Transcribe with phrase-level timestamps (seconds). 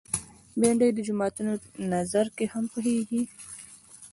[0.59, 1.51] بېنډۍ د جوماتونو
[1.91, 3.21] نذر کې هم پخېږي